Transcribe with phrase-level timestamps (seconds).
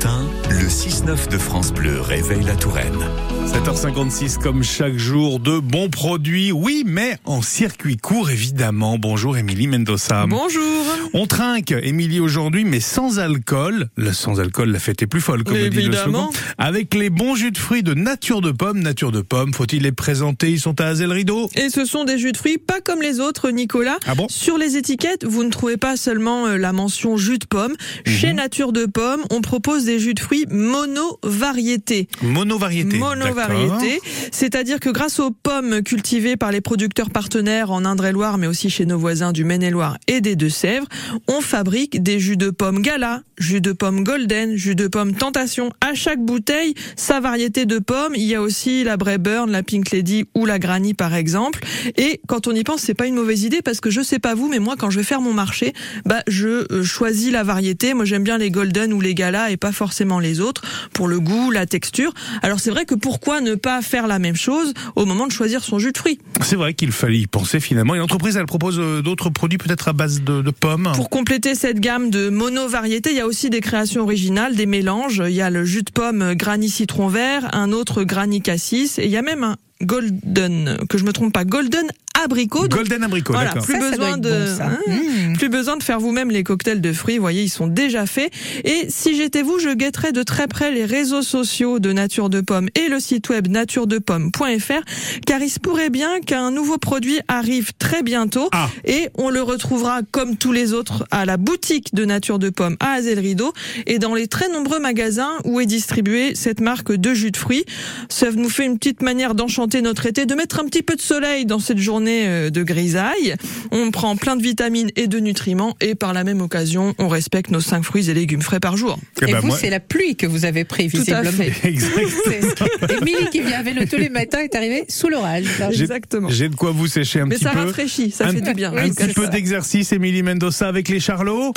[0.00, 0.37] 当
[0.68, 2.98] le 6-9 de France Bleu réveille la Touraine.
[3.46, 8.98] 7h56 comme chaque jour, de bons produits, oui, mais en circuit court évidemment.
[8.98, 10.26] Bonjour Émilie Mendoza.
[10.28, 10.84] Bonjour.
[11.14, 13.88] On trinque, Émilie, aujourd'hui, mais sans alcool.
[13.96, 16.30] Le sans alcool, la fête est plus folle, comme le dit le Évidemment.
[16.32, 16.54] slogan.
[16.58, 18.80] Avec les bons jus de fruits de Nature de Pomme.
[18.80, 20.50] Nature de Pomme, faut-il les présenter?
[20.50, 21.48] Ils sont à Azel Rideau.
[21.56, 23.96] Et ce sont des jus de fruits pas comme les autres, Nicolas.
[24.06, 24.26] Ah bon?
[24.28, 27.74] Sur les étiquettes, vous ne trouvez pas seulement euh, la mention jus de pomme.
[28.06, 28.12] Mhm.
[28.12, 32.08] Chez Nature de Pomme, on propose des jus de fruits mono-variétés.
[32.22, 32.98] Monovariété.
[32.98, 34.00] Monovariété,
[34.32, 38.84] c'est-à-dire que grâce aux pommes cultivées par les producteurs partenaires en Indre-et-Loire, mais aussi chez
[38.84, 40.86] nos voisins du Maine-et-Loire et des Deux-Sèvres,
[41.28, 45.70] on fabrique des jus de pommes Gala, jus de pommes Golden, jus de pommes Tentation.
[45.80, 48.14] À chaque bouteille, sa variété de pommes.
[48.14, 51.60] Il y a aussi la Brayburn, la Pink Lady ou la Granny par exemple.
[51.96, 54.34] Et quand on y pense, c'est pas une mauvaise idée parce que je sais pas
[54.34, 55.72] vous, mais moi quand je vais faire mon marché,
[56.04, 57.94] bah je euh, choisis la variété.
[57.94, 60.47] Moi j'aime bien les Golden ou les Gala et pas forcément les autres
[60.92, 62.12] pour le goût, la texture.
[62.42, 65.62] Alors c'est vrai que pourquoi ne pas faire la même chose au moment de choisir
[65.64, 66.18] son jus de fruits?
[66.42, 67.94] C'est vrai qu'il fallait y penser finalement.
[67.94, 70.90] Et l'entreprise, elle propose euh, d'autres produits peut-être à base de, de pommes.
[70.94, 75.22] Pour compléter cette gamme de mono-variétés, il y a aussi des créations originales, des mélanges.
[75.26, 79.04] Il y a le jus de pomme Granny citron vert, un autre Granny cassis, et
[79.04, 81.86] il y a même un golden, que je me trompe pas, golden
[82.22, 82.68] abricot.
[82.68, 83.64] Donc, Golden abricot, voilà, d'accord.
[83.64, 84.62] plus Ça, besoin de, bon.
[84.62, 85.36] Hein, Mmh.
[85.36, 87.16] plus besoin de faire vous-même les cocktails de fruits.
[87.16, 88.30] Vous voyez, ils sont déjà faits.
[88.64, 92.40] Et si j'étais vous, je guetterais de très près les réseaux sociaux de Nature de
[92.40, 94.82] Pomme et le site web naturedepomme.fr,
[95.26, 98.48] car il se pourrait bien qu'un nouveau produit arrive très bientôt.
[98.52, 98.68] Ah.
[98.84, 102.76] Et on le retrouvera comme tous les autres à la boutique de Nature de Pomme
[102.80, 103.52] à Azel Rideau
[103.86, 107.64] et dans les très nombreux magasins où est distribuée cette marque de jus de fruits.
[108.08, 111.00] Ça nous fait une petite manière d'enchanter notre été, de mettre un petit peu de
[111.00, 113.34] soleil dans cette journée euh, de grisaille.
[113.70, 117.50] On prend plein de vitamines et de nutriments et par la même occasion, on respecte
[117.50, 118.98] nos 5 fruits et légumes frais par jour.
[119.20, 121.30] Eh Et ben, vous, moi- c'est la pluie que vous avez pris, Tout visiblement.
[121.32, 121.68] fait.
[121.68, 121.92] Exact.
[122.26, 125.44] C'est- Émilie qui vient à vélo tous les matins est arrivée sous l'orage.
[125.72, 126.28] J'ai- Exactement.
[126.30, 127.60] J'ai de quoi vous sécher un Mais petit ça peu.
[127.60, 128.72] rafraîchit, ça un, fait du bien.
[128.74, 129.28] un Oui, petit peu ça.
[129.30, 131.52] d'exercice, Émilie Mendoza avec les charlots.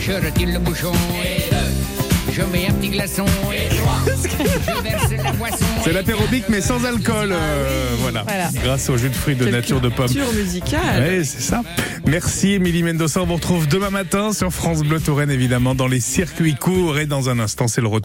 [0.00, 0.92] Je retire le bouchon?
[1.24, 2.32] Et deux.
[2.32, 4.00] Je mets un petit glaçon et trois.
[4.06, 5.03] Je verse.
[5.84, 7.30] C'est l'apérobic mais sans alcool.
[7.32, 8.22] euh, voilà.
[8.26, 8.48] Voilà.
[8.62, 10.06] Grâce au jus de fruits de Quelle nature de pomme.
[10.06, 11.02] culture musicale.
[11.02, 11.62] Ouais, c'est ça.
[12.06, 13.20] Merci Émilie Mendoza.
[13.20, 16.98] On vous retrouve demain matin sur France Bleu Touraine, évidemment, dans les circuits courts.
[16.98, 17.92] Et dans un instant, c'est le retour.